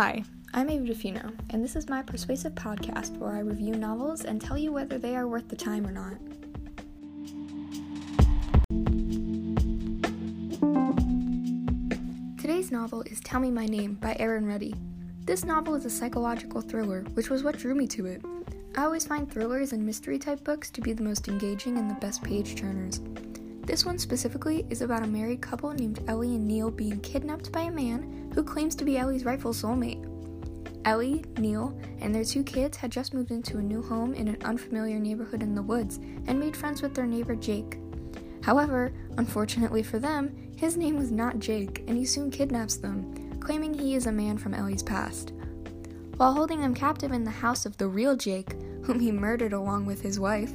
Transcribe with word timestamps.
Hi, 0.00 0.22
I'm 0.54 0.70
Ava 0.70 0.84
DeFino, 0.84 1.36
and 1.50 1.64
this 1.64 1.74
is 1.74 1.88
my 1.88 2.02
persuasive 2.02 2.54
podcast 2.54 3.18
where 3.18 3.32
I 3.32 3.40
review 3.40 3.74
novels 3.74 4.24
and 4.24 4.40
tell 4.40 4.56
you 4.56 4.70
whether 4.70 4.96
they 4.96 5.16
are 5.16 5.26
worth 5.26 5.48
the 5.48 5.56
time 5.56 5.84
or 5.84 5.90
not. 5.90 6.18
Today's 12.38 12.70
novel 12.70 13.02
is 13.10 13.18
Tell 13.18 13.40
Me 13.40 13.50
My 13.50 13.66
Name 13.66 13.94
by 13.94 14.14
Erin 14.20 14.46
Ruddy. 14.46 14.72
This 15.24 15.44
novel 15.44 15.74
is 15.74 15.84
a 15.84 15.90
psychological 15.90 16.60
thriller, 16.60 17.02
which 17.14 17.28
was 17.28 17.42
what 17.42 17.58
drew 17.58 17.74
me 17.74 17.88
to 17.88 18.06
it. 18.06 18.22
I 18.76 18.84
always 18.84 19.04
find 19.04 19.28
thrillers 19.28 19.72
and 19.72 19.84
mystery 19.84 20.20
type 20.20 20.44
books 20.44 20.70
to 20.70 20.80
be 20.80 20.92
the 20.92 21.02
most 21.02 21.26
engaging 21.26 21.76
and 21.76 21.90
the 21.90 21.94
best 21.94 22.22
page 22.22 22.54
turners. 22.54 23.00
This 23.68 23.84
one 23.84 23.98
specifically 23.98 24.66
is 24.70 24.80
about 24.80 25.02
a 25.02 25.06
married 25.06 25.42
couple 25.42 25.70
named 25.72 26.02
Ellie 26.08 26.36
and 26.36 26.48
Neil 26.48 26.70
being 26.70 27.00
kidnapped 27.00 27.52
by 27.52 27.60
a 27.60 27.70
man 27.70 28.32
who 28.34 28.42
claims 28.42 28.74
to 28.76 28.84
be 28.84 28.96
Ellie's 28.96 29.26
rightful 29.26 29.52
soulmate. 29.52 30.02
Ellie, 30.86 31.22
Neil, 31.36 31.78
and 32.00 32.14
their 32.14 32.24
two 32.24 32.42
kids 32.42 32.78
had 32.78 32.90
just 32.90 33.12
moved 33.12 33.30
into 33.30 33.58
a 33.58 33.62
new 33.62 33.82
home 33.82 34.14
in 34.14 34.26
an 34.26 34.42
unfamiliar 34.42 34.98
neighborhood 34.98 35.42
in 35.42 35.54
the 35.54 35.60
woods 35.60 35.98
and 35.98 36.40
made 36.40 36.56
friends 36.56 36.80
with 36.80 36.94
their 36.94 37.04
neighbor 37.04 37.36
Jake. 37.36 37.78
However, 38.42 38.90
unfortunately 39.18 39.82
for 39.82 39.98
them, 39.98 40.34
his 40.56 40.78
name 40.78 40.96
was 40.96 41.12
not 41.12 41.38
Jake, 41.38 41.84
and 41.86 41.98
he 41.98 42.06
soon 42.06 42.30
kidnaps 42.30 42.78
them, 42.78 43.38
claiming 43.38 43.74
he 43.74 43.94
is 43.94 44.06
a 44.06 44.12
man 44.12 44.38
from 44.38 44.54
Ellie's 44.54 44.82
past. 44.82 45.34
While 46.16 46.32
holding 46.32 46.62
them 46.62 46.72
captive 46.72 47.12
in 47.12 47.22
the 47.22 47.30
house 47.30 47.66
of 47.66 47.76
the 47.76 47.88
real 47.88 48.16
Jake, 48.16 48.54
whom 48.84 48.98
he 48.98 49.12
murdered 49.12 49.52
along 49.52 49.84
with 49.84 50.00
his 50.00 50.18
wife, 50.18 50.54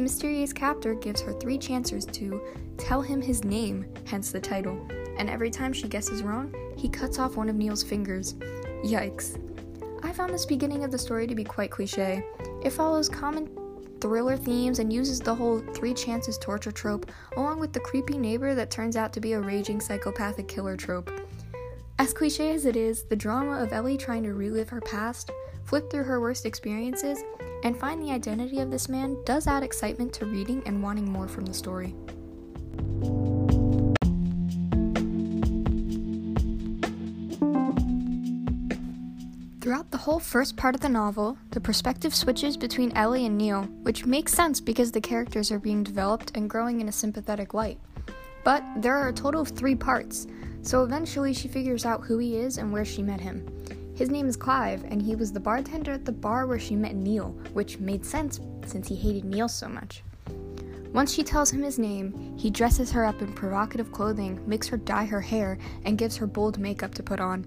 the 0.00 0.04
mysterious 0.04 0.50
captor 0.50 0.94
gives 0.94 1.20
her 1.20 1.34
three 1.34 1.58
chances 1.58 2.06
to 2.06 2.40
tell 2.78 3.02
him 3.02 3.20
his 3.20 3.44
name, 3.44 3.84
hence 4.06 4.32
the 4.32 4.40
title, 4.40 4.80
and 5.18 5.28
every 5.28 5.50
time 5.50 5.74
she 5.74 5.88
guesses 5.88 6.22
wrong, 6.22 6.54
he 6.74 6.88
cuts 6.88 7.18
off 7.18 7.36
one 7.36 7.50
of 7.50 7.54
Neil's 7.54 7.82
fingers. 7.82 8.32
Yikes. 8.82 9.38
I 10.02 10.10
found 10.12 10.32
this 10.32 10.46
beginning 10.46 10.84
of 10.84 10.90
the 10.90 10.96
story 10.96 11.26
to 11.26 11.34
be 11.34 11.44
quite 11.44 11.70
cliche. 11.70 12.24
It 12.64 12.70
follows 12.70 13.10
common 13.10 13.50
thriller 14.00 14.38
themes 14.38 14.78
and 14.78 14.90
uses 14.90 15.20
the 15.20 15.34
whole 15.34 15.60
three 15.74 15.92
chances 15.92 16.38
torture 16.38 16.72
trope, 16.72 17.12
along 17.36 17.60
with 17.60 17.74
the 17.74 17.80
creepy 17.80 18.16
neighbor 18.16 18.54
that 18.54 18.70
turns 18.70 18.96
out 18.96 19.12
to 19.12 19.20
be 19.20 19.34
a 19.34 19.40
raging 19.40 19.82
psychopathic 19.82 20.48
killer 20.48 20.78
trope. 20.78 21.10
As 21.98 22.14
cliche 22.14 22.54
as 22.54 22.64
it 22.64 22.74
is, 22.74 23.04
the 23.04 23.16
drama 23.16 23.62
of 23.62 23.74
Ellie 23.74 23.98
trying 23.98 24.22
to 24.22 24.32
relive 24.32 24.70
her 24.70 24.80
past, 24.80 25.30
flip 25.64 25.90
through 25.90 26.04
her 26.04 26.20
worst 26.20 26.46
experiences, 26.46 27.18
and 27.64 27.78
find 27.78 28.02
the 28.02 28.10
identity 28.10 28.60
of 28.60 28.70
this 28.70 28.88
man 28.88 29.16
does 29.24 29.46
add 29.46 29.62
excitement 29.62 30.12
to 30.14 30.26
reading 30.26 30.62
and 30.66 30.82
wanting 30.82 31.10
more 31.10 31.28
from 31.28 31.44
the 31.46 31.54
story. 31.54 31.94
Throughout 39.60 39.90
the 39.90 39.98
whole 39.98 40.18
first 40.18 40.56
part 40.56 40.74
of 40.74 40.80
the 40.80 40.88
novel, 40.88 41.36
the 41.50 41.60
perspective 41.60 42.14
switches 42.14 42.56
between 42.56 42.96
Ellie 42.96 43.26
and 43.26 43.36
Neil, 43.36 43.64
which 43.82 44.06
makes 44.06 44.32
sense 44.32 44.60
because 44.60 44.90
the 44.90 45.00
characters 45.00 45.52
are 45.52 45.58
being 45.58 45.84
developed 45.84 46.32
and 46.34 46.48
growing 46.48 46.80
in 46.80 46.88
a 46.88 46.92
sympathetic 46.92 47.54
light. 47.54 47.78
But 48.42 48.64
there 48.78 48.96
are 48.96 49.08
a 49.08 49.12
total 49.12 49.42
of 49.42 49.48
three 49.48 49.74
parts, 49.74 50.26
so 50.62 50.82
eventually 50.82 51.34
she 51.34 51.46
figures 51.46 51.84
out 51.84 52.04
who 52.04 52.18
he 52.18 52.36
is 52.36 52.56
and 52.58 52.72
where 52.72 52.86
she 52.86 53.02
met 53.02 53.20
him. 53.20 53.46
His 54.00 54.08
name 54.08 54.28
is 54.30 54.36
Clive, 54.38 54.82
and 54.84 55.02
he 55.02 55.14
was 55.14 55.30
the 55.30 55.40
bartender 55.40 55.92
at 55.92 56.06
the 56.06 56.10
bar 56.10 56.46
where 56.46 56.58
she 56.58 56.74
met 56.74 56.94
Neil, 56.94 57.38
which 57.52 57.78
made 57.80 58.06
sense 58.06 58.40
since 58.64 58.88
he 58.88 58.96
hated 58.96 59.26
Neil 59.26 59.46
so 59.46 59.68
much. 59.68 60.02
Once 60.94 61.12
she 61.12 61.22
tells 61.22 61.50
him 61.50 61.62
his 61.62 61.78
name, 61.78 62.34
he 62.38 62.48
dresses 62.48 62.90
her 62.92 63.04
up 63.04 63.20
in 63.20 63.34
provocative 63.34 63.92
clothing, 63.92 64.40
makes 64.48 64.66
her 64.68 64.78
dye 64.78 65.04
her 65.04 65.20
hair, 65.20 65.58
and 65.84 65.98
gives 65.98 66.16
her 66.16 66.26
bold 66.26 66.58
makeup 66.58 66.94
to 66.94 67.02
put 67.02 67.20
on. 67.20 67.44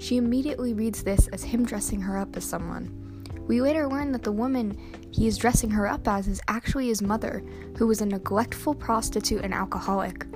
She 0.00 0.16
immediately 0.16 0.74
reads 0.74 1.04
this 1.04 1.28
as 1.28 1.44
him 1.44 1.64
dressing 1.64 2.00
her 2.00 2.18
up 2.18 2.36
as 2.36 2.42
someone. 2.42 3.24
We 3.46 3.60
later 3.60 3.86
learn 3.86 4.10
that 4.10 4.24
the 4.24 4.32
woman 4.32 4.76
he 5.12 5.28
is 5.28 5.38
dressing 5.38 5.70
her 5.70 5.86
up 5.86 6.08
as 6.08 6.26
is 6.26 6.40
actually 6.48 6.88
his 6.88 7.02
mother, 7.02 7.40
who 7.76 7.86
was 7.86 8.00
a 8.00 8.06
neglectful 8.06 8.74
prostitute 8.74 9.44
and 9.44 9.54
alcoholic. 9.54 10.26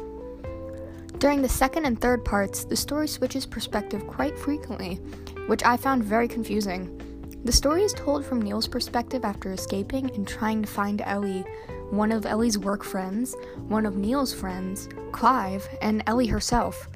During 1.22 1.41
the 1.41 1.48
second 1.48 1.84
and 1.84 2.00
third 2.00 2.24
parts, 2.24 2.64
the 2.64 2.74
story 2.74 3.06
switches 3.06 3.47
perspective 3.47 4.04
quite 4.09 4.36
frequently, 4.36 5.00
which 5.47 5.64
I 5.64 5.76
found 5.76 6.04
very 6.04 6.28
confusing. 6.28 6.98
The 7.44 7.53
story 7.53 7.82
is 7.82 7.92
told 7.92 8.25
from 8.25 8.41
Neil's 8.41 8.69
perspective 8.69 9.25
after 9.25 9.53
escaping 9.53 10.10
and 10.14 10.26
trying 10.26 10.62
to 10.62 10.69
find 10.69 11.00
Ellie, 11.00 11.44
one 11.91 12.12
of 12.12 12.25
Ellie's 12.25 12.56
work 12.56 12.84
friends, 12.84 13.34
one 13.69 13.84
of 13.84 13.97
Neil's 13.97 14.32
friends, 14.32 14.88
Clive, 15.10 15.69
and 15.82 16.03
Ellie 16.06 16.28
herself. 16.28 16.88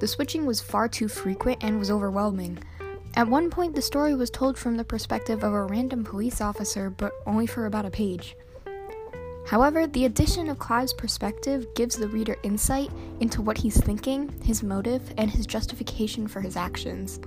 The 0.00 0.08
switching 0.08 0.44
was 0.44 0.60
far 0.60 0.88
too 0.88 1.08
frequent 1.08 1.62
and 1.62 1.78
was 1.78 1.90
overwhelming. 1.90 2.58
At 3.14 3.28
one 3.28 3.48
point, 3.48 3.74
the 3.74 3.80
story 3.80 4.14
was 4.14 4.28
told 4.28 4.58
from 4.58 4.76
the 4.76 4.84
perspective 4.84 5.42
of 5.42 5.54
a 5.54 5.62
random 5.62 6.04
police 6.04 6.40
officer, 6.42 6.90
but 6.90 7.12
only 7.24 7.46
for 7.46 7.64
about 7.64 7.86
a 7.86 7.90
page. 7.90 8.36
However, 9.46 9.86
the 9.86 10.04
addition 10.04 10.48
of 10.48 10.58
Clive's 10.58 10.92
perspective 10.92 11.66
gives 11.76 11.96
the 11.96 12.08
reader 12.08 12.36
insight 12.42 12.90
into 13.20 13.40
what 13.40 13.56
he's 13.56 13.80
thinking, 13.80 14.34
his 14.42 14.62
motive, 14.62 15.14
and 15.16 15.30
his 15.30 15.46
justification 15.46 16.26
for 16.26 16.40
his 16.40 16.56
actions. 16.56 17.20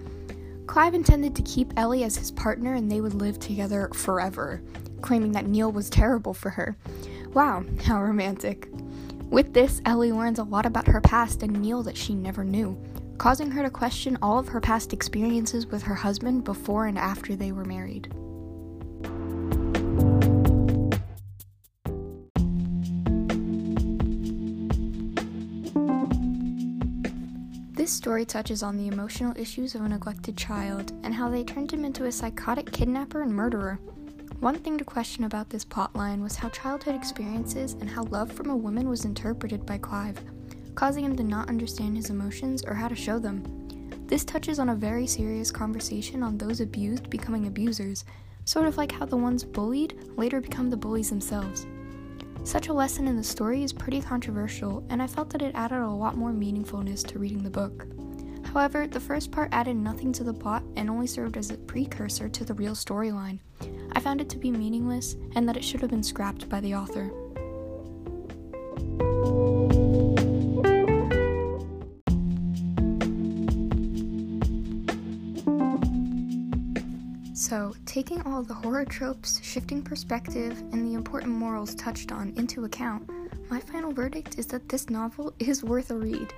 Clive 0.70 0.94
intended 0.94 1.36
to 1.36 1.42
keep 1.42 1.74
Ellie 1.78 2.04
as 2.04 2.16
his 2.16 2.30
partner 2.30 2.76
and 2.76 2.92
they 2.92 3.02
would 3.02 3.16
live 3.16 3.40
together 3.40 3.90
forever, 3.96 4.62
claiming 5.02 5.32
that 5.32 5.48
Neil 5.48 5.72
was 5.72 5.90
terrible 5.90 6.32
for 6.32 6.52
her. 6.52 6.78
Wow, 7.34 7.66
how 7.84 8.00
romantic. 8.00 8.70
With 9.32 9.52
this, 9.52 9.82
Ellie 9.86 10.12
learns 10.12 10.38
a 10.38 10.44
lot 10.44 10.68
about 10.68 10.86
her 10.86 11.02
past 11.02 11.42
and 11.42 11.60
Neil 11.60 11.82
that 11.82 11.98
she 11.98 12.14
never 12.14 12.44
knew, 12.44 12.80
causing 13.18 13.50
her 13.50 13.64
to 13.64 13.72
question 13.72 14.20
all 14.22 14.38
of 14.38 14.48
her 14.48 14.62
past 14.62 14.94
experiences 14.94 15.66
with 15.66 15.82
her 15.82 15.96
husband 15.96 16.44
before 16.44 16.86
and 16.86 17.00
after 17.00 17.36
they 17.36 17.52
were 17.52 17.66
married. 17.66 18.14
This 27.90 27.98
story 27.98 28.24
touches 28.24 28.62
on 28.62 28.78
the 28.78 28.88
emotional 28.88 29.36
issues 29.36 29.74
of 29.74 29.82
a 29.82 29.90
neglected 29.90 30.38
child 30.38 30.92
and 31.02 31.12
how 31.12 31.28
they 31.28 31.44
turned 31.44 31.74
him 31.74 31.84
into 31.84 32.06
a 32.06 32.12
psychotic 32.12 32.72
kidnapper 32.72 33.24
and 33.24 33.34
murderer. 33.34 33.80
One 34.42 34.60
thing 34.60 34.78
to 34.78 34.84
question 34.84 35.24
about 35.24 35.50
this 35.50 35.66
plotline 35.66 36.22
was 36.22 36.36
how 36.36 36.50
childhood 36.50 36.94
experiences 36.94 37.74
and 37.74 37.90
how 37.90 38.04
love 38.04 38.32
from 38.32 38.52
a 38.52 38.56
woman 38.56 38.88
was 38.88 39.06
interpreted 39.06 39.66
by 39.66 39.80
Clive, 39.80 40.24
causing 40.76 41.04
him 41.04 41.16
to 41.16 41.24
not 41.24 41.50
understand 41.50 41.98
his 41.98 42.12
emotions 42.12 42.64
or 42.64 42.76
how 42.76 42.90
to 42.90 42.96
show 42.96 43.18
them. 43.18 43.42
This 44.06 44.24
touches 44.24 44.60
on 44.60 44.70
a 44.70 44.76
very 44.76 45.08
serious 45.08 45.50
conversation 45.50 46.22
on 46.22 46.38
those 46.38 46.62
abused 46.62 47.10
becoming 47.10 47.48
abusers, 47.48 48.06
sort 48.46 48.68
of 48.68 48.78
like 48.78 48.92
how 48.92 49.08
the 49.08 49.18
ones 49.18 49.44
bullied 49.44 49.98
later 50.16 50.40
become 50.40 50.70
the 50.70 50.78
bullies 50.78 51.10
themselves. 51.10 51.66
Such 52.44 52.68
a 52.68 52.74
lesson 52.74 53.08
in 53.08 53.16
the 53.16 53.24
story 53.24 53.64
is 53.64 53.74
pretty 53.74 54.02
controversial, 54.02 54.84
and 54.90 55.02
I 55.02 55.08
felt 55.08 55.30
that 55.32 55.42
it 55.42 55.54
added 55.56 55.82
a 55.82 55.88
lot 55.88 56.18
more 56.18 56.32
meaningfulness 56.32 57.06
to 57.08 57.20
reading 57.20 57.44
the 57.44 57.50
book. 57.50 57.86
However, 58.54 58.88
the 58.88 59.00
first 59.00 59.32
part 59.32 59.50
added 59.52 59.76
nothing 59.76 60.12
to 60.14 60.24
the 60.24 60.34
plot 60.34 60.64
and 60.76 60.90
only 60.90 61.06
served 61.06 61.38
as 61.38 61.52
a 61.52 61.58
precursor 61.58 62.28
to 62.30 62.44
the 62.44 62.56
real 62.56 62.74
storyline. 62.74 63.40
I 63.92 64.00
found 64.00 64.22
it 64.22 64.30
to 64.30 64.38
be 64.38 64.50
meaningless 64.50 65.16
and 65.36 65.48
that 65.48 65.58
it 65.58 65.64
should 65.64 65.82
have 65.82 65.92
been 65.92 66.02
scrapped 66.02 66.50
by 66.50 66.60
the 66.60 66.74
author. 66.74 67.12
So, 77.40 77.74
taking 77.86 78.22
all 78.24 78.44
the 78.44 78.54
horror 78.54 78.84
tropes, 78.84 79.42
shifting 79.42 79.82
perspective, 79.82 80.60
and 80.74 80.86
the 80.86 80.94
important 80.94 81.32
morals 81.32 81.74
touched 81.74 82.12
on 82.12 82.34
into 82.36 82.66
account, 82.66 83.10
my 83.50 83.62
final 83.62 83.94
verdict 83.94 84.38
is 84.38 84.46
that 84.48 84.68
this 84.68 84.90
novel 84.90 85.34
is 85.40 85.64
worth 85.64 85.90
a 85.90 85.96
read. 85.96 86.34